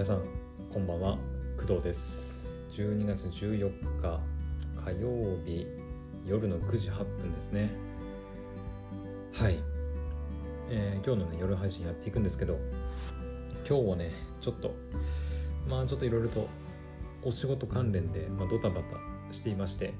[0.00, 0.22] 皆さん
[0.72, 1.18] こんばんは。
[1.58, 2.48] 工藤です。
[2.72, 4.18] 12月14日
[4.82, 5.66] 火曜日
[6.26, 7.70] 夜の9時8分ですね。
[9.34, 9.58] はい、
[10.70, 12.56] えー今日のね夜配信やっていくんですけど
[13.68, 14.74] 今日はねちょっと
[15.68, 16.48] まあちょっといろいろと
[17.22, 19.92] お仕事関連で、まあ、ドタバタしていまして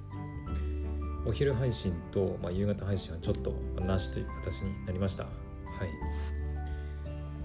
[1.27, 5.25] お昼配信と、まあ、夕方配信はちょっとまあなしという形になりました。
[5.25, 6.40] はい。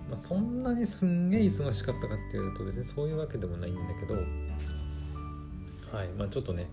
[0.08, 6.68] まあ、そんなにすんげえ忙しかったかっていうと別にそういうわけでもないんだけどはいまあちょっとね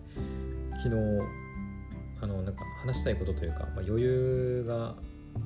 [0.83, 0.97] 昨日
[2.21, 4.95] あのなんか話したいことというか、まあ、余裕が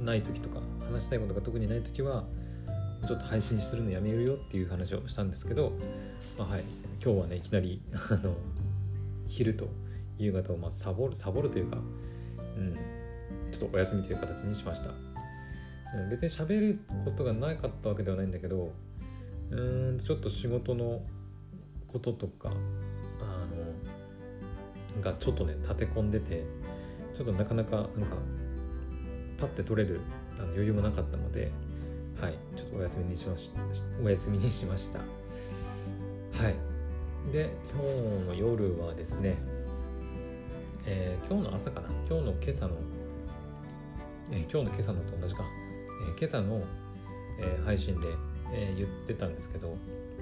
[0.00, 2.24] ない時とか話したいことが特にない時は
[3.06, 5.72] ちょっと配信するのやめるよっていう話をしたんですけど、
[6.38, 6.64] まあ、はい
[7.02, 8.34] 今日はねいきなり あの
[9.28, 9.68] 昼と
[10.18, 11.78] 夕方をまあサボるサボるというか、
[12.56, 12.76] うん、
[13.52, 15.15] ちょっとお休みという形にしました。
[15.94, 18.72] うん別に喋ることがなかったわけではないんだけど
[19.50, 21.02] うんちょっと仕事の
[21.86, 22.54] こととかあ
[24.94, 26.44] のがちょっとね立て込んでて
[27.16, 28.16] ちょっとなかなかなんか
[29.38, 30.00] パッて取れる
[30.36, 31.52] あの余裕もなかったので
[32.20, 33.60] はいちょっとお休みにしました
[34.02, 34.98] お休みにしました。
[34.98, 35.04] は
[36.50, 36.54] い。
[37.32, 37.86] で今日
[38.28, 39.36] の夜はですね
[40.84, 41.88] えー今日の朝かな？
[42.08, 42.76] 今日の今朝の、
[44.30, 45.44] え今日の今朝のと同じか。
[46.02, 46.62] え今朝の、
[47.38, 48.08] え配信で、
[48.52, 49.76] え言ってたんですけど、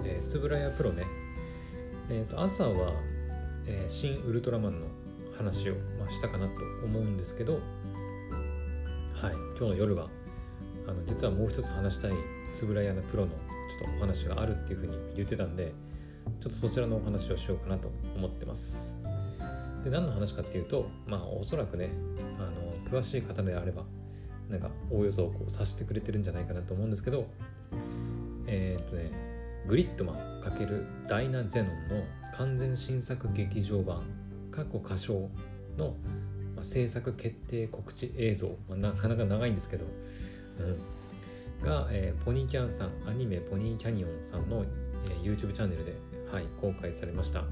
[0.05, 1.05] えー、つぶらやプロね、
[2.11, 2.93] えーと朝は、
[3.67, 4.87] えー新ウルトラマンの
[5.37, 6.53] 話を、まあ、したかなと
[6.85, 10.09] 思うんですけど、はい、今日の夜は
[10.87, 12.13] あの実はもう一つ話したい
[12.53, 15.73] つぶらやのプロのちょっとお話があるっていうふうに言ってたんで
[16.41, 18.97] ちょっとそちらのお話をしようかなと思ってます。
[19.83, 21.91] で何の話かっていうとまあおそらくね
[22.39, 22.51] あ
[22.91, 23.85] の詳しい方であれば
[24.49, 27.27] なんかおおよそこう察してくれてるんじゃないかなと思うんですけど
[28.47, 29.11] えーっとね
[29.67, 32.05] グリッドマン×ダイナ・ゼノンの
[32.37, 34.05] 完全新作劇場版
[34.51, 35.31] 過去歌唱
[35.79, 35.97] の、
[36.55, 39.87] まあ、制作決定告知映像、まあ、なかなか長いんですけど、
[41.63, 44.65] うん、が、えーポニーキャンさんアニメポニーキャニオンさんの、
[45.09, 45.95] えー YouTube チャンネルで、
[46.31, 47.41] はい、公開されました。
[47.41, 47.43] い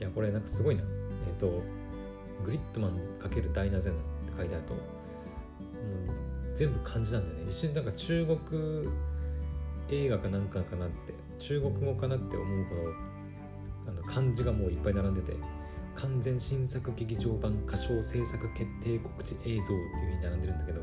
[0.00, 0.82] やこれなんかすごいな。
[0.82, 1.62] えーと
[2.44, 4.02] グリッドマン×ダイナ・ゼノンっ
[4.32, 4.93] て書いてあるともう。
[6.54, 7.46] 全部漢字なんだよね。
[7.48, 8.88] 一瞬なんか中国
[9.90, 12.82] 映画かなんかかなって中国語かなって思うほど
[13.88, 15.32] あの漢字がもういっぱい並んでて
[15.94, 20.80] 完全新作劇場版歌唱制作決定告知映像っていう風に並んでるんだけど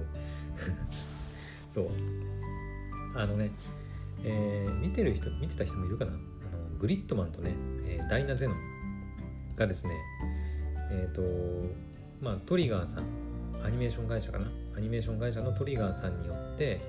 [1.72, 1.88] そう。
[3.16, 3.52] あのね、
[4.24, 6.12] えー見てる人見てた人もいるかな？
[6.12, 6.20] あの
[6.80, 7.52] グリッドマンとね、
[7.88, 9.92] えーダイナゼノンがですね
[10.92, 11.22] えっ、と
[12.22, 13.06] まあトリガーさん
[13.66, 14.48] アニメーション会社かな？
[14.76, 16.82] アニメーション会社のトリガーさんによって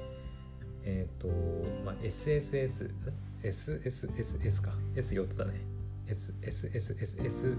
[0.85, 1.29] えっ、と、
[1.85, 2.91] まあ、SSS
[3.43, 4.73] SSSS か。
[4.95, 5.61] S4 つだね。
[6.09, 7.57] SSSSS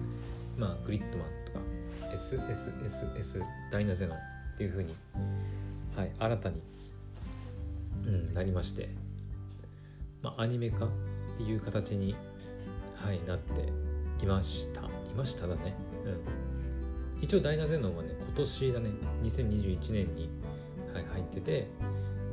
[0.58, 1.60] まあグリッドマンとか。
[2.16, 4.94] SSSS ダイナゼノンっていう風に
[5.96, 6.62] はい新たに、
[8.06, 8.90] うん、なりまして。
[10.22, 10.90] まあアニメ化っ
[11.38, 12.16] ていう形に
[12.96, 14.82] はいなっていました。
[14.82, 14.84] い
[15.18, 15.76] ましただね。
[16.06, 17.24] うん。
[17.24, 18.90] 一応ダイナゼノンはね今年だね
[19.24, 20.30] 2021年に、
[20.92, 21.68] はい、入ってて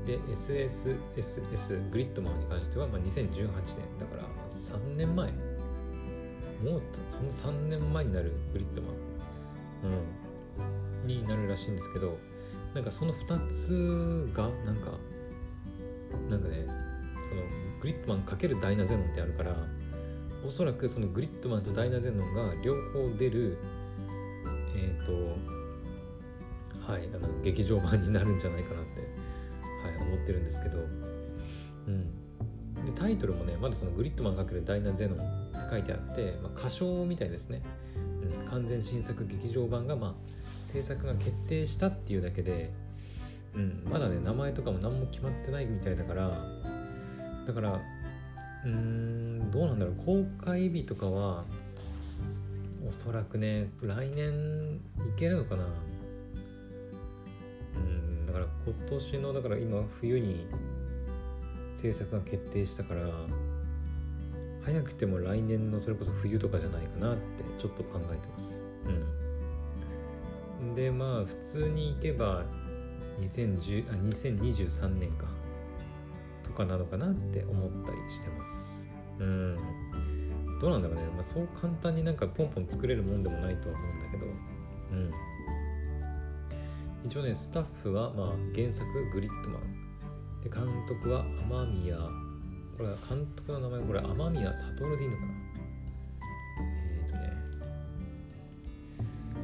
[0.07, 3.53] で SSSS グリッドマンに関しては、まあ、2018年。
[3.99, 5.31] だから3年前。
[6.65, 8.95] もうその3年前になるグリッドマン、
[11.03, 12.19] うん、になるらしいんですけど
[12.75, 14.91] なんかその2つがなんか
[16.29, 16.67] なんかね
[17.27, 17.43] その
[17.81, 19.57] グリッドマン×ダイナゼノンってあるから
[20.47, 23.57] おそらくそのグリッドマンとダイナゼノンが両方出る
[24.77, 25.60] えっ、と
[26.87, 29.01] はいあの劇場版になるんじゃないかなって、
[29.99, 30.79] はい、思ってるんですけど、
[31.87, 32.05] うん、
[32.85, 35.21] でタイトルもねまだそのグリッドマン×ダイナゼノンっ
[35.53, 37.63] て書いてあって、まあ、歌唱みたいですね、
[38.23, 40.15] うん、完全新作劇場版がまあ
[40.65, 42.73] 制作が決定したっていうだけで、
[43.55, 46.31] うん、まだね名前とかも何も決まってないみたいだから
[47.47, 47.81] だから
[48.65, 51.45] うーんどうなんだろう公開日とかは
[52.89, 54.81] おそらくね来年い
[55.17, 55.65] けるのかな。
[58.31, 60.47] だから今年のだから今冬に
[61.75, 63.03] 制作が決定したから
[64.63, 68.65] 早くても来年のそれこそ冬とかじゃないかなってちょっと考えてます。
[70.61, 70.75] うん。
[70.75, 72.45] でまあ普通に行けば
[73.21, 75.27] 2010あ2023年か。
[76.45, 78.89] とかなのかなって思ったりしてます。
[79.19, 79.57] うん。
[80.61, 84.27] どうなんだろうね、まあ、そう簡単になんかポンポン作れるもんでもないとは思うんだけど。
[84.27, 85.11] うん。
[87.05, 89.63] 一応ねスタッフはまあ原作グリッドマン。
[90.43, 95.33] で監督は雨宮これは監督の名前これ雨宮悟でいいのかな？
[96.61, 97.23] えっ、ー、とね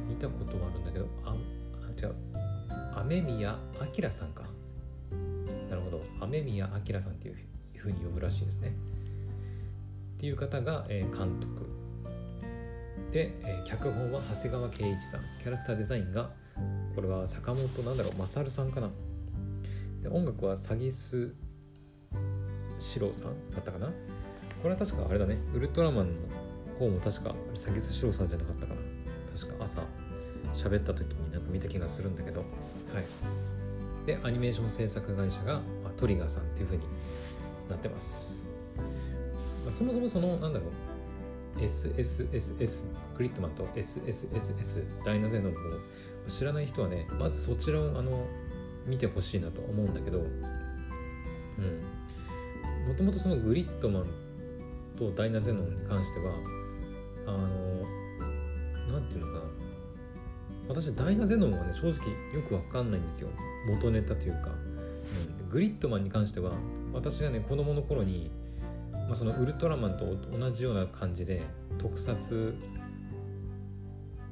[0.09, 1.35] 見たことはあるんだけどああ
[1.99, 2.15] 違う。
[2.95, 3.57] 雨宮
[3.95, 4.43] 明さんか。
[5.69, 6.01] なるほど。
[6.21, 7.35] 雨宮明さんっていう
[7.75, 8.69] ふうに呼ぶらしいですね。
[8.69, 11.67] っていう方が、えー、監督。
[13.11, 15.21] で、えー、脚本は長谷川圭一さん。
[15.43, 16.31] キャラクターデザインが
[16.97, 18.89] これは坂本なんだろう勝さんかな。
[20.01, 21.31] で音楽はサギス
[22.79, 23.85] 四郎さんだったかな。
[23.85, 23.93] こ
[24.63, 25.37] れは確かあれだね。
[25.53, 26.13] ウルトラマンの
[26.79, 28.81] 方も確かサギス四郎さんじゃなかったかな。
[29.39, 29.83] 確か朝
[30.55, 32.39] 喋った時になんか見た気がするんだけど。
[32.39, 32.47] はい。
[34.07, 35.53] でアニメーション制作会社が、
[35.83, 36.83] まあ、トリガーさんっていう風に
[37.69, 38.49] なってます、
[39.63, 40.69] まあ、そもそもそのなんだろう。
[41.59, 45.55] SSSS グリッドマンと SSSS ダイナゼノンを
[46.27, 48.25] 知らない人はねまずそちらをあの
[48.85, 50.25] 見てほしいなと思うんだけども
[52.95, 54.05] ともとそのグリッドマン
[54.97, 56.33] とダイナゼノンに関しては
[57.27, 57.47] あの
[58.91, 59.51] 何て言うのかな。
[60.69, 63.29] 私ダイナゼノンはね正直よくわかんないんですよ。
[63.67, 64.49] 元ネタというか、
[65.41, 66.51] うん、グリッドマンに関しては
[66.93, 68.31] 私がね子供の頃に、
[68.91, 70.05] まあ、そのウルトラマンと
[70.37, 71.41] 同じような感じで
[71.77, 72.55] 特撮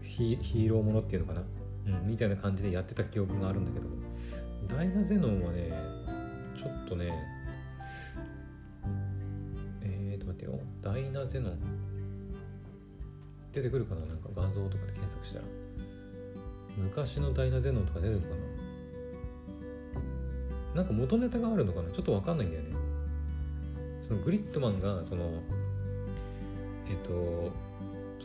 [0.01, 1.43] ヒーローものっていうのかな、
[1.87, 3.87] うん、みたいな感じでやってた記憶があるんだけど。
[4.67, 5.69] ダイナゼノンはね
[6.57, 7.13] ちょっとね
[9.83, 10.59] えーと待ってよ。
[10.81, 11.59] ダイナゼノン。
[13.53, 14.01] 出てくるかな？
[14.07, 15.45] なんか画像とかで検索したら。
[16.77, 18.29] 昔のダイナゼノンとか出てるのか
[20.73, 20.81] な？
[20.81, 21.91] なんか元ネタがあるのかな？
[21.91, 22.69] ちょっとわかんないんだよね。
[24.01, 25.43] そのグリッドマンがその
[26.89, 27.51] えっ、と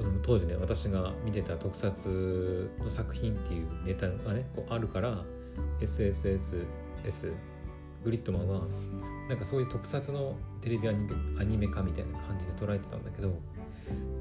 [0.01, 5.19] その当時ね私が見てた特撮の作品っていうネタがねこうあるから
[5.81, 7.35] SSSS
[8.03, 8.63] グリッドマンは
[9.29, 13.39] なんかそういう特撮のテレビアニメアニメ化みたいな感じで捉えてたんだけど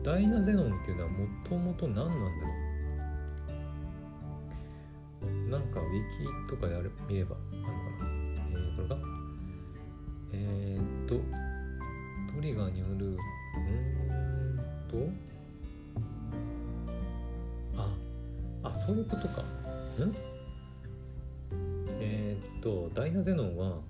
[0.03, 2.21] ダイナゼノンっていうのはもともと何なんだろ
[5.21, 5.49] う？
[5.49, 8.11] なんかウィキとかであれ見ればあるのかな？
[8.51, 8.97] えー、これが
[10.33, 11.15] えー、っと
[12.35, 14.57] トリガーによるうん
[14.89, 15.28] と
[18.63, 19.41] あそういうことか。
[19.41, 19.45] ん
[22.01, 23.81] えっとダイナゼノンは、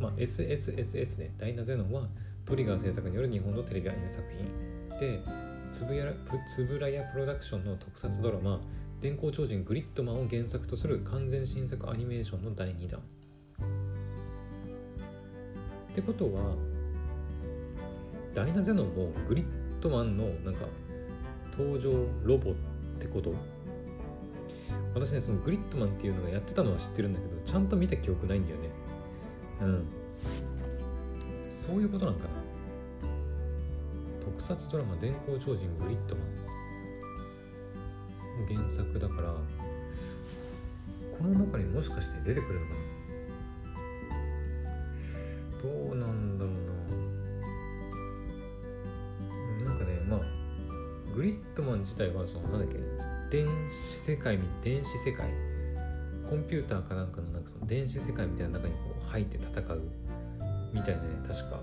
[0.00, 1.34] まあ、SSSS ね。
[1.38, 2.08] ダイナゼノンは
[2.44, 5.20] トリガー制作による日本のテレビアニメ作品で
[5.72, 6.06] つぶや
[6.54, 8.60] つぶらやプロダクションの特撮ドラマ
[9.02, 13.00] 「電光超人グリッドマン」を原作とする完全新作アニメーションの第2弾。
[15.92, 16.54] ってことは
[18.34, 19.46] ダイナゼノンもグリッ
[19.80, 20.66] ドマンのなんか
[21.56, 21.90] 登場
[22.22, 22.54] ロボっ
[23.00, 23.34] てこと？
[24.94, 28.68] 私ねそのグリッドマンっていうのがやってたのは知ってるんだけどちゃんと見た記憶ないんだよね。
[29.62, 29.86] うん。
[31.50, 32.30] そういうことなんかな。
[34.24, 36.26] 特撮ドラマ「電光超人グリッドマン」
[38.54, 39.34] 原作だから
[41.18, 42.80] この中にもしかして出てくるのかな。
[45.62, 46.54] どうなんだろう
[49.64, 49.70] な。
[49.70, 50.20] なんかねまあ
[51.14, 53.15] グリッドマン自体はそのなんだっけ。
[53.30, 53.50] 電子
[53.92, 55.26] 世界電子世界
[56.28, 59.82] コンピューターかなんかのなんかその電子世界みたいな中にこう入って戦う
[60.72, 61.60] みたいなね確か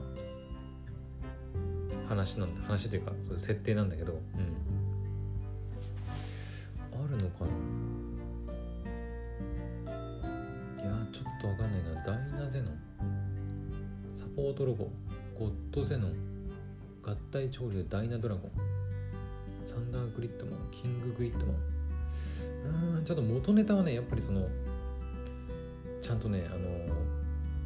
[2.07, 4.19] 話なんだ話というかそういう設定なんだけど、うん、
[6.91, 7.47] あるのかな？
[10.83, 12.03] いやちょっとわかんないな。
[12.03, 12.77] ダイナゼノン。
[14.15, 14.89] サポートロボ。
[15.39, 16.13] ゴッドゼノン。
[17.01, 17.85] 合体潮流。
[17.89, 18.51] ダイナドラゴン。
[19.65, 24.47] サンダーグリッドマンキンググリッドマンうんちょっと元ネタはねやっぱりその
[26.01, 26.95] ちゃんとねあの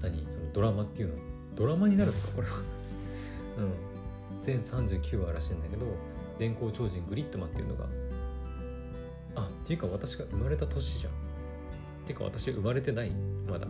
[0.02, 1.16] 何そのドラマっていうの
[1.56, 2.62] ドラマになるのかこれは。
[3.58, 3.74] うん。
[4.44, 5.86] 全39話らしいんだけど
[6.38, 7.88] 電光超人グリッドマンっていうのが。
[9.36, 11.14] あっていうか私が生まれた年じゃん。
[11.14, 11.16] っ
[12.06, 13.12] ていうか私生まれてない
[13.50, 13.68] まだ。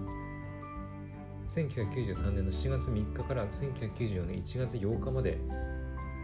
[1.49, 5.39] 1993年の4月3日から1994年1月8日まで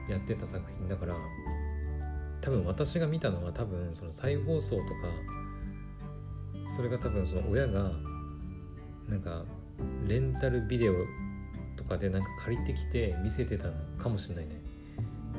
[0.09, 1.15] やってた作品だから
[2.43, 4.87] 多分私が見たのは多分その再放送とか
[6.75, 7.91] それが多分その親が
[9.07, 9.45] なんか
[10.07, 10.93] レンタルビデオ
[11.77, 14.61] とかでなんか借りてきて見せてたのかもしれないね。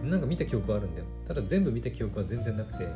[0.03, 1.07] なんか見た記憶はあるんだよ。
[1.29, 2.89] ただ全部見た記憶は全然なくて。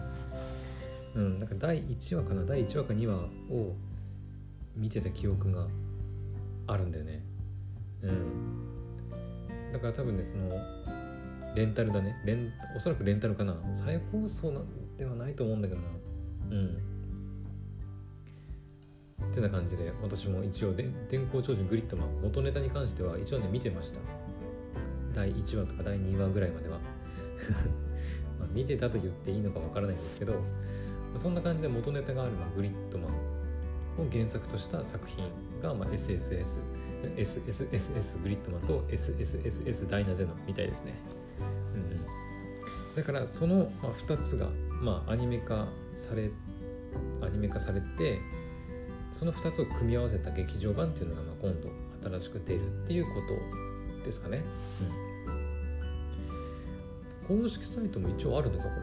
[1.15, 3.17] うんなんか第1話かな第1話か2話
[3.51, 3.75] を
[4.77, 5.67] 見てた記憶が
[6.67, 7.23] あるんだよね。
[8.03, 9.73] うん。
[9.73, 10.49] だから多分ねその
[11.55, 12.21] レンタルだね。
[12.25, 13.57] レンおそらくレンタルかな。
[13.73, 15.89] 再放送なんではないと思うんだけどな。
[16.51, 16.79] うん。
[19.31, 23.99] ってな感じで私も一応で電光超人グリッドマン元ネタに関しては一応ね見てました。
[25.15, 26.79] 第1話とか第2話ぐらいまでは。
[28.39, 30.35] ま見てたと言っていいのかわからないんですけど
[31.17, 33.11] そんな感じで元ネタがある、まあ、グリッドマン
[34.07, 35.25] を原作とした作品
[35.61, 36.61] が、まあ、SSS
[37.17, 40.95] SSSS グリッドマンと SSSS ダイナゼノみたいですね、
[42.99, 44.49] だからその、2つが、
[44.83, 46.31] まあ、アニメ化され
[47.23, 48.19] アニメ化されて
[49.13, 51.69] その2つを組み合わせた劇場版っていうのが、まあ、今度
[52.19, 53.11] 新しく出るっていうこ
[54.01, 54.43] とですかね、
[57.31, 58.81] うん、公式サイトも一応あるのかこれ。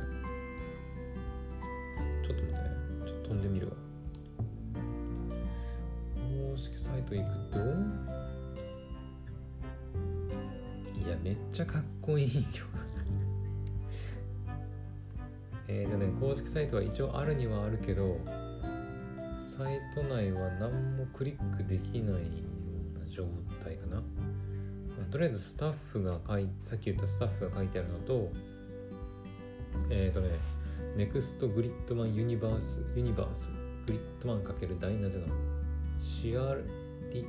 [2.25, 2.69] ちょっと待ってね。
[3.05, 3.73] ちょっと飛んでみるわ。
[6.53, 7.59] 公式サイト行くと
[11.05, 12.84] いやめっちゃかっこいいよ。
[15.67, 18.19] えーとね公式サイトは一応あるにはあるけど
[19.57, 22.19] サイト内は何もクリックできないよ
[22.97, 23.23] うな状
[23.63, 24.03] 態かな、ま
[25.07, 28.33] あ、とりあえずスタッフが書いさっき言ったスタッフが書いてあるのと
[29.89, 30.29] えっ、ー、とね
[30.97, 33.53] ネクストグリッドマンユニバースユニバース
[33.85, 35.27] グリッドマン×ダイナゼノ
[36.01, 36.53] シア
[37.13, 37.25] リ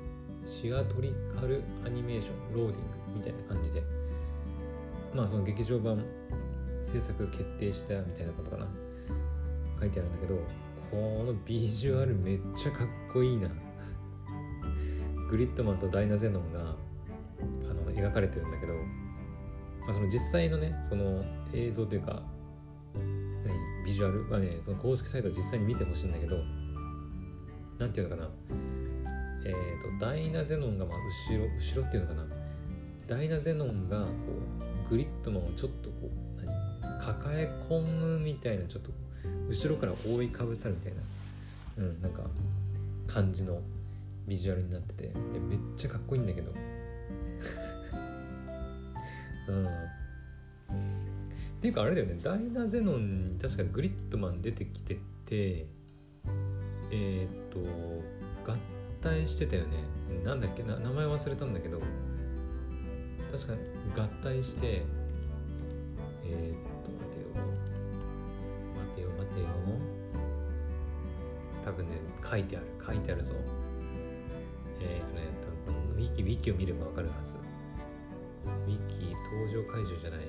[0.46, 3.82] シアトリカルアニメーションローディングみたいな感じで
[5.14, 6.04] まあその劇場版
[6.86, 8.66] 制作決定したみたいなことかな。
[9.78, 10.40] 書いてあるんだけど
[10.90, 13.48] このビジュアルめっちゃかっこいいな。
[15.28, 22.22] グリッドマンとダイナゼノンがあの描かれてるんだけど、まあ、その実際のねその映像というか
[23.84, 24.30] ビジュアル？
[24.30, 26.36] はねその公式サイト実際に見てほしいんだけど
[27.78, 28.30] なんていうのかな。
[29.44, 30.96] えっ、ー、とダイナゼノンがまあ
[31.30, 32.26] 後ろ後ろっていうのかな。
[33.06, 34.08] ダイナゼノンがこ
[34.86, 36.25] うグリッドマンをちょっとこう
[37.06, 38.90] 抱え込むみたいなちょっと
[39.48, 40.98] 後ろから覆いかぶさるみたいな
[41.78, 42.22] うんなんか
[43.06, 43.60] 感じの
[44.26, 45.12] ビジュアルになってて
[45.48, 46.52] めっちゃかっこいいんだけど。
[49.48, 49.66] うん。
[51.60, 55.66] ていうかあれだよねダイナゼノンに確かグリッドマン出てきてて
[56.90, 57.60] えっ、と
[58.50, 58.56] 合
[59.00, 59.84] 体してたよね。
[60.24, 61.80] なんだっけな名前忘れたんだけど。
[63.32, 63.54] 確か
[64.02, 64.82] 合体して
[66.24, 66.75] えっ、ー、
[71.76, 71.96] 分ね
[72.28, 73.34] 書いてある書いてあるぞ。
[74.80, 75.22] えっ、ー、とね
[75.66, 77.34] 多分ウィキウィキを見ればわかるはず。
[78.46, 80.24] ウィキ登場会場じゃない、え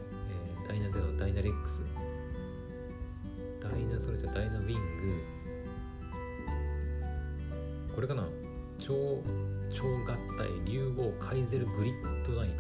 [0.66, 1.84] ー、ダイナゼロダイナレックス。
[3.62, 4.82] ダイナそれとダイナウィング。
[7.96, 8.28] これかな？
[8.80, 9.24] 超
[9.74, 12.56] 超合体竜王カイゼルグリッドナイト。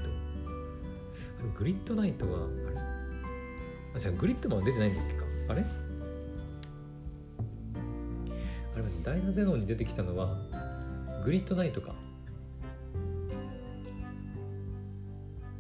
[1.58, 2.41] グリッドナイトはあ
[3.96, 4.01] れ？
[4.03, 5.25] あ違うグリッドマン出てないんだっけか？
[5.50, 5.63] あれ？
[9.08, 10.36] ダイナゼノンに出てきたのは
[11.24, 11.96] グリッドナイトか。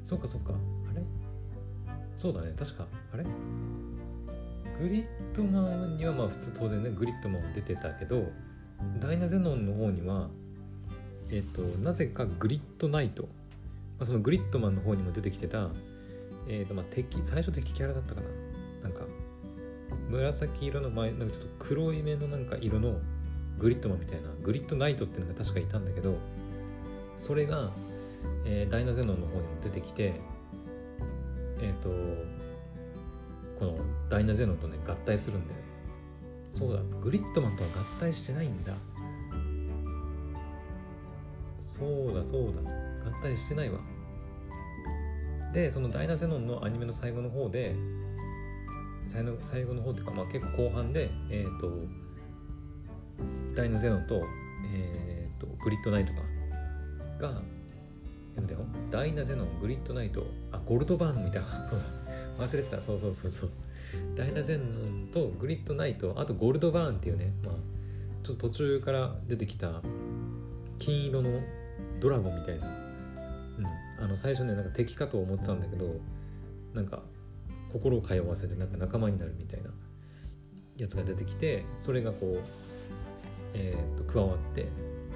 [0.03, 0.51] そっかそっか。
[0.91, 1.01] あれ？
[2.13, 2.51] そうだね。
[2.59, 2.87] 確か。
[3.13, 3.23] あれ？
[3.23, 8.25] グリッドマンにはまあ普通当然ねグリッドマン出てたけど
[8.99, 10.27] ダイナゼノンの方には
[11.29, 13.29] えっ、となぜかグリッドナイト、ま
[14.01, 15.69] あ、そのグリッドマンの方にも出てきてた
[16.49, 18.27] えっ、ー、とまあ敵最初敵キャラだったかな。
[18.83, 19.05] なんか
[20.09, 22.99] 紫色の前なんかちょっと黒い目のなんか色の
[23.57, 26.15] グリッドマンみたいなグリッドナイトっていうのが確かいたんだけど
[27.17, 27.71] それが、
[28.45, 30.19] えー、ダイナゼノンの方にも出てきて
[31.61, 31.89] えっ、ー、と
[33.59, 33.77] この
[34.09, 35.59] ダイナゼノンとね合体するんだよ。
[36.53, 38.73] そうだグリッドマンとは合体してないんだ。
[41.59, 42.61] そうだそうだ。
[43.09, 43.79] 合体してないわ。
[45.53, 47.75] でそのダイナゼノンのアニメの最後の方で
[49.41, 51.71] 最後の方っていうか、まあ、結構後半でえっ、ー、と
[53.57, 54.23] ダイナゼノンと,、
[54.71, 56.19] えーと、グリッドナイトか。
[57.19, 58.59] がやめてよ。
[58.91, 61.47] ダイナゼノングリッドナイトあゴルドバーンみたいな。
[61.65, 62.45] そうだ。
[62.45, 62.79] 忘れてた。
[62.79, 63.49] そうそうそうそう。
[64.15, 67.33] ダイナゼノンとグリッドナイトあとゴールドバーンっていうね。
[67.43, 67.55] まあ
[68.23, 69.81] ちょっと途中から出てきた
[70.77, 71.41] 金色の
[71.99, 75.95] ドラゴンみたいな、うん、あの最初ねなんか敵かと思ってたんだけど
[76.75, 77.01] なんか
[77.71, 79.71] 心を通わせてなんか仲間になるみたいな
[80.75, 82.66] やつが出てきてそれがこう
[83.57, 84.67] えーと、加わって、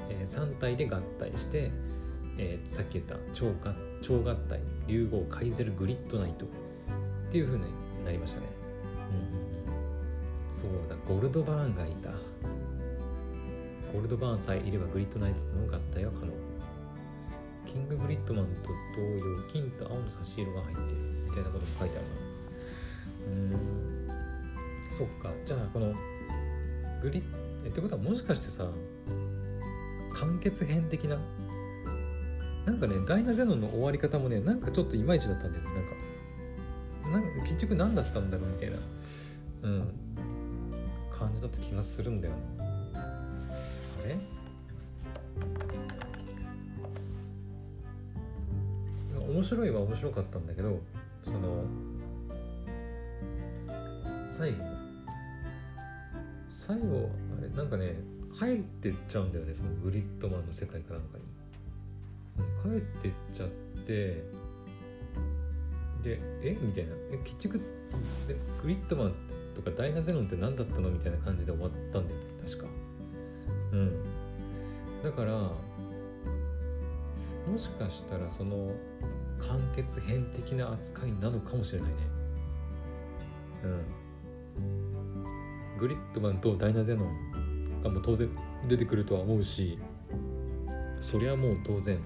[0.09, 1.71] えー、3体で合体して、
[2.37, 6.49] えー、さっき言った超合超合体竜号カイゼルグリッドナイトっ
[7.31, 7.65] ていう風に
[8.03, 8.47] なりましたね、
[10.47, 12.09] うん、そうだゴルドバーンがいた。
[13.93, 16.31] ゴルドバーンさえいればグリッドナイトとの合体が可能。
[17.65, 22.07] キンググリッドマンと同様金と青の差し色が入ってるみたいなことも書いてある
[23.29, 23.33] な。
[23.33, 24.89] うん。
[24.89, 25.29] そっか。
[25.45, 25.93] じゃあこの
[27.01, 28.65] グリッえってことはもしかしてさ
[30.13, 31.17] 完結編的な？
[32.65, 35.73] なんかねダイナゼノンの終わり方もねなんかちょっといまいちだったんだよね。
[35.73, 35.91] なんか
[37.11, 38.77] なんか結局何だったんだろうみたいな
[39.63, 39.93] うん
[41.11, 42.41] 感じだった気がするんだよね。
[42.95, 42.97] あ
[44.07, 44.17] れ？
[49.33, 50.79] 面白いは面白かったんだけど
[51.23, 51.63] その
[54.29, 54.57] 最後。
[56.49, 57.09] 最後
[57.49, 57.95] なんかね
[58.39, 61.23] 帰ってっちゃうんだよねそのグリッドマンの世界かなんかに。
[62.63, 63.49] 帰ってっちゃっ
[63.85, 64.23] て
[66.03, 66.57] でえ？
[66.61, 66.91] みたいな。
[67.11, 67.59] え結局
[68.27, 69.13] でグリッドマン
[69.53, 72.69] とかダイナゼノンって何だったのみたいな感じで終わったんだよ確か。
[73.73, 74.01] うん。
[75.03, 75.57] だからも
[77.57, 78.71] しかしたらその
[79.39, 81.95] 完結編的な扱いなのかもしれないね。
[83.63, 83.83] うん。
[85.79, 87.30] グリッドマンとダイナゼノン
[87.83, 88.29] がもう当然
[88.67, 89.77] 出てくるとは思うし
[90.99, 91.99] そりゃもう当然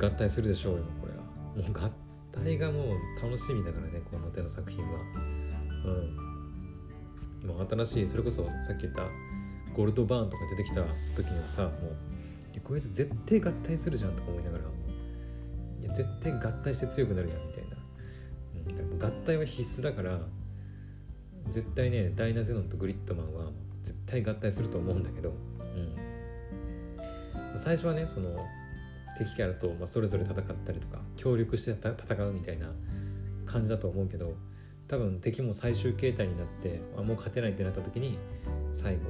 [0.00, 1.18] 合体するでしょうよこれは。
[1.22, 1.90] もう合
[2.32, 5.00] 体がもう楽しみだからねこの手の作品は。
[5.84, 7.48] うん。
[7.48, 9.02] もう新しいそれこそさっき言った
[9.72, 10.82] ゴールドバーンとか出てきた
[11.16, 14.64] 時にはさもうこいつ絶対合体するじゃんとか思いながら
[15.80, 20.20] いや絶対合体して強くなるやんみたいな、うん、合体は必須だから
[21.48, 23.50] 絶対ねダイナゼノンとグリッドマンは
[23.82, 25.32] 絶対合体すると思うんだけど、
[27.52, 28.36] うん、最初はねその
[29.18, 32.70] 敵キャラと、まあ、それぞれ戦ったりとか協力して戦うみたいな
[33.44, 34.34] 感じだと思うけど
[34.88, 38.18] 多分敵も最終形態になってあもう勝てないってなった時に
[38.72, 39.02] 最後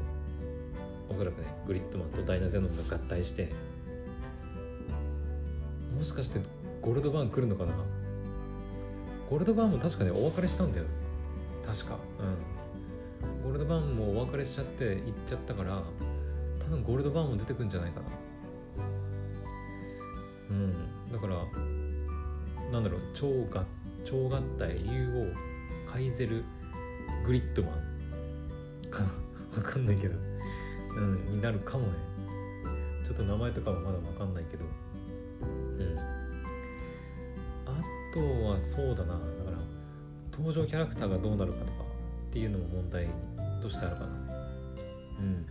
[1.09, 3.53] おそらくねグリッドマンとダイナゼノンが合体して
[5.97, 6.41] もしかして
[6.81, 7.73] ゴールドバーン来るのかな？
[9.31, 10.87] ゴールドバーンも確かねお別れしたんだよ。
[11.65, 11.97] 確か。
[12.19, 12.62] うん。
[13.43, 15.83] ゴールドバーンもお別れしちゃって行っちゃったから
[16.61, 18.07] 多分ゴールドバーンも出てくんじゃないかな。
[20.51, 21.13] うん。
[21.13, 21.37] だから
[22.71, 23.65] なんだろう超合
[24.05, 25.33] 超合体竜
[25.87, 26.45] 王カイゼル
[27.25, 28.91] グリッドマン。
[28.91, 29.03] か
[29.57, 30.15] わかんないけど。
[30.97, 31.93] うんになるかもね。
[33.05, 34.65] ちょっと名前とかはまだわかんないけど。
[35.45, 35.47] う
[35.83, 35.99] ん。
[37.67, 37.83] あ
[38.13, 39.15] とはそうだな。
[39.15, 39.59] だから
[40.33, 41.82] 登場キャラクターがどうなるかとか。
[42.33, 43.09] っていうのも問題
[43.61, 44.09] としてあるかな。
[44.09, 44.11] う
[45.23, 45.47] ん。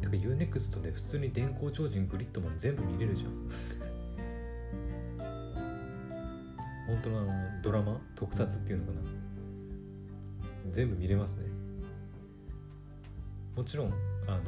[0.00, 3.30] てか UNEXT で普通に電光超人グリッドマン全部見れるじゃん。
[6.88, 9.00] 本当のあのドラマ特撮っていうのかな。
[10.70, 11.44] 全部見れますね。
[13.54, 13.92] もちろん
[14.26, 14.40] あの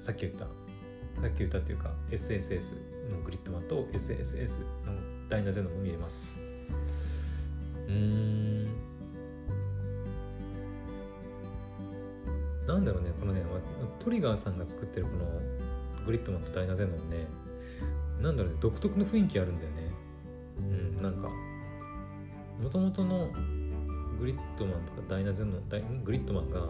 [0.00, 0.46] さっき言った
[1.20, 2.74] さっき言ったっていうか SSS
[3.12, 6.43] のグリッドマンと SSS のダイナゼノも見えます。
[7.88, 8.64] うーん。
[12.66, 13.42] なんだろうねこのね
[13.98, 17.26] トリガーさんが作ってるこのグリッドマンとダイナゼノンね
[18.20, 19.90] なんだろうね独特の雰囲気あるんだよね。
[20.58, 21.28] うんなんか
[22.62, 23.28] もともとの
[24.18, 26.68] グリッドマンとかダイナゼノングリッドマンが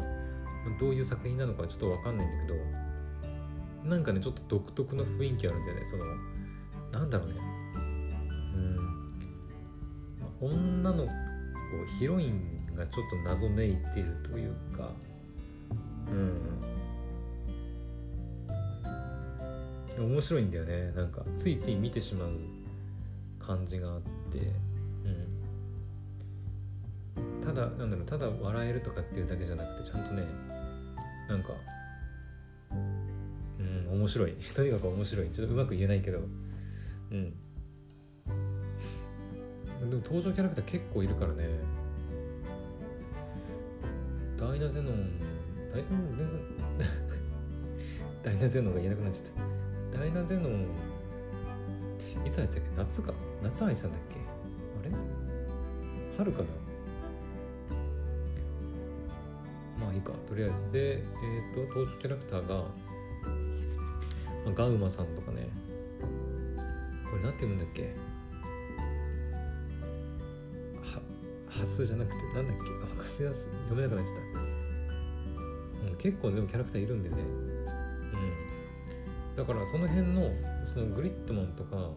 [0.80, 5.86] どういう作品なのかちょっと分かんないんだけどなんかねちょっと独特の雰囲気あるんだよね。
[5.86, 6.04] その
[6.90, 7.53] なんだろうね。
[10.44, 11.10] 女の子
[11.98, 14.90] ヒロインがちょっと謎めいてるというか。
[16.08, 16.40] うん。
[19.96, 20.92] 面白いんだよね。
[20.92, 22.30] なんかついつい見てしまう
[23.38, 24.38] 感じがあって。
[27.16, 27.40] うん。
[27.40, 30.24] ただなんだろうただ笑えるとかっていうだけじゃなくてちゃんとね
[31.28, 31.50] なんか
[32.70, 34.32] うん面白い。
[34.54, 35.30] とにかく面白い。
[35.30, 36.20] ちょっとうまく言えないけど。
[37.10, 37.32] うん。
[39.90, 41.48] でも登場キャラクター結構いるからね。
[44.38, 45.18] ダイナゼノン。
[45.72, 46.40] ダイナゼノン？
[48.22, 49.32] ダイナゼノンが言えなくなっちゃっ
[49.92, 49.98] た。
[49.98, 50.66] ダイナゼノン。
[52.26, 52.76] いつ入ってたっけ？
[52.76, 53.14] 夏か？
[53.42, 54.16] 夏入ってたんだっけ？
[54.16, 54.90] あれ？
[56.18, 56.48] 春かな？
[59.84, 60.12] まあいいか。
[60.28, 60.70] とりあえず。
[60.72, 62.64] でえっ、ー、と登場キャラクターが、ま
[64.48, 65.48] あ、ガウマさんとかね。
[67.10, 67.94] これなんて読むんだっけ？
[71.58, 72.62] ハスじゃなくてなんだっけ？
[72.98, 77.22] あカスヤス読めなくなっちゃった、うん、結構でもキャラクターいるんだよね。
[77.22, 77.26] う
[79.32, 79.36] ん。
[79.36, 80.30] だからその辺の
[80.66, 81.90] そのグリッドマンとか、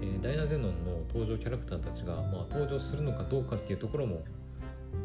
[0.00, 4.22] えー、ダイナゼノンの登場キャラクターたちが、まあ、登場するのかどうかっていうところも、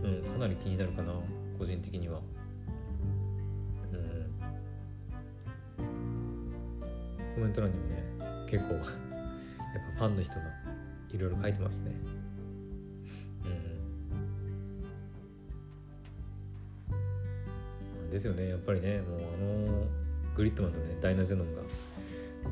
[0.04, 1.14] うん、かなり気になるかな。
[1.58, 2.20] 個人的には。
[3.92, 4.32] うん。
[7.36, 8.04] コメント欄にもね
[8.50, 8.88] 結構 やっぱ
[9.98, 10.42] ファンの人が
[11.14, 11.92] いろいろ書いてますね。
[18.10, 19.24] ですよねやっぱりねもうあ
[19.72, 19.86] の
[20.36, 21.62] グリッドマンとねダイナゼノンが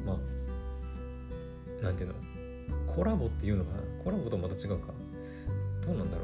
[0.06, 0.20] ま
[1.82, 2.16] あなんていうの
[2.92, 4.94] コラボっていうのかなコラボとまた違うか
[5.86, 6.24] どうなんだろ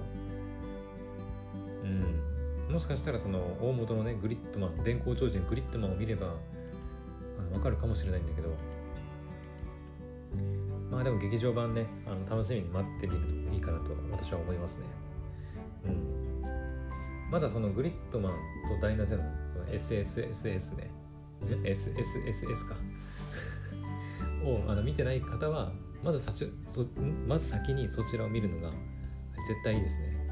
[1.84, 1.88] う。
[1.88, 8.50] うんもしかしたらその大元のねグリッドマン電光超人グリッドマンを見ればわかるかもしれないんだけど。
[10.90, 14.84] まあでも劇場版ねあの楽しみに待ってみるといいかなと私は思いますね。
[17.32, 18.34] まだそのグリッドマン
[18.68, 19.42] とダイナゼノン
[19.72, 20.92] SSSS ね。
[21.64, 22.76] SSSS か。
[24.46, 25.72] をあの見てない方は
[26.04, 26.86] まずさちそ
[27.28, 28.72] まず先にそちらを見るのが
[29.48, 30.28] 絶対いいですね。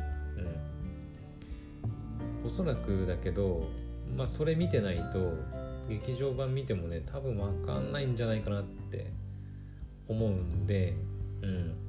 [2.42, 2.46] うん。
[2.46, 3.70] おそらくだけど
[4.18, 5.34] まあそれ見てないと
[5.88, 9.12] 劇場版見てもね多分分かんないんじゃないかなって
[10.08, 10.96] 思うんで
[11.42, 11.89] うん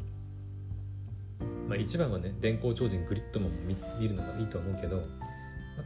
[1.68, 5.02] まあ一番はね電光超人グリッドマンも見見るのがいいと思うけど、ま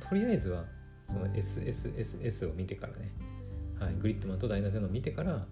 [0.01, 0.65] あ、とりあえずは
[1.07, 3.13] その SSSS を見てからね、
[3.79, 5.47] はい、グリッドマンとダイナゼノを見てから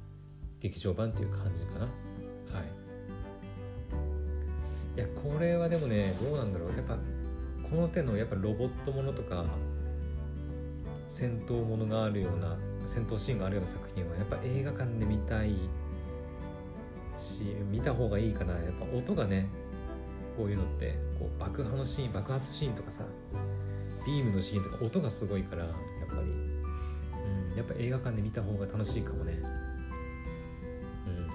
[0.61, 1.81] 劇場版っていう感じかな。
[1.81, 1.93] はい。
[4.95, 6.77] いやこれはでもねどうなんだろう。
[6.77, 6.99] やっぱ
[7.69, 9.45] この手のやっぱロボットものとか
[11.09, 15.55] 戦闘ものがあるような戦闘シーンがあるような作品はやっぱ映画館で見たい
[17.19, 18.53] し見た方がいいかな。
[18.55, 19.49] やっぱ音がね
[20.43, 23.05] こういうのってこう爆破のシーン爆発シーンとかさ
[24.05, 25.73] ビームのシーンとか音がすごいからやっ
[26.09, 26.25] ぱり、う
[27.55, 29.39] ん、やっぱ映画館で見た方が楽しいかもね。
[31.07, 31.27] うん。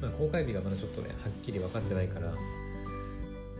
[0.00, 2.32] まあ公開日がまだちょっとねはっきり分かってないから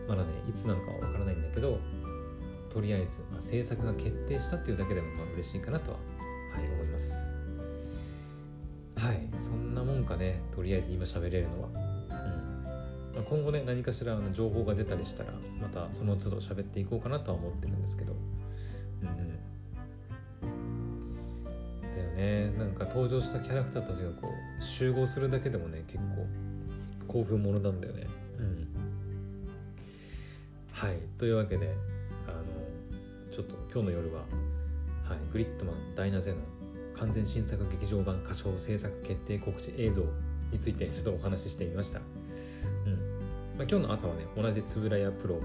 [0.07, 1.77] まだねいつなのかは分からないんだけど
[2.69, 5.97] とりあえず、まあ、制作が決定したっていうだけでもまあ嬉しいかなとは、
[6.55, 7.27] はい、思います。
[8.95, 11.92] はいそんなもんかねとりあえず今喋れるのは、
[13.29, 18.13] 今後ね何かしらの情報が出たりしたらまたその都度喋っていこうかなとは思ってるんですけど。
[18.13, 19.33] うん
[21.95, 22.57] だよね。
[22.57, 26.25] なんか登場したキャラクターたちがこう集合するだけでもね結構
[27.07, 28.07] 興奮ものなんだよね。
[28.39, 28.67] うん。
[30.71, 30.97] はい。
[31.17, 31.69] というわけで
[32.27, 32.43] あの
[33.31, 34.25] ちょっと今日の夜は、は
[35.15, 36.37] い、グリッドマンダイナゼノ
[36.97, 40.03] 完全新作劇場版歌唱制作決定告知映像
[40.51, 42.99] についてちょっとお話ししてみました、うん。
[43.57, 45.39] まあ、今日の朝はね同じ円谷プロ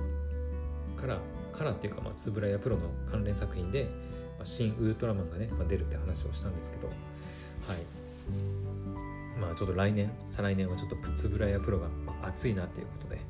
[0.96, 1.18] から
[1.52, 3.84] からっていうか、まあ、円谷プロの関連作品で、
[4.36, 6.96] まあ、新ウルトラマンがね、まあ、出るって話をしたんですけどはい。
[9.40, 11.86] まあちょっと来年再来年はちょっと円谷プロが
[12.22, 13.20] 熱いなっていうことで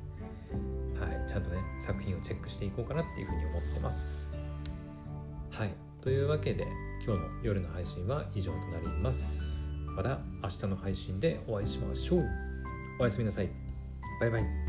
[1.00, 4.34] はい、ちゃんとね作品をチェックしていこうかなっていうふうに思ってます。
[5.50, 5.70] はい。
[6.00, 6.66] というわけで
[7.04, 9.70] 今日の夜の配信は以上となります。
[9.96, 12.24] また明日の配信でお会いしましょう。
[13.00, 13.48] おやすみなさい。
[14.20, 14.67] バイバイ。